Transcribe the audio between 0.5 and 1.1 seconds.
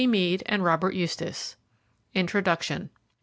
Robert